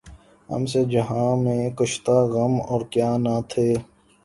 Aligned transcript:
ہم 0.49 0.65
سے 0.65 0.83
جہاں 0.85 1.35
میں 1.35 1.69
کشتۂ 1.69 2.17
غم 2.31 2.53
اور 2.61 2.81
کیا 2.91 3.11
نہ 3.17 3.35
تھے 3.49 3.67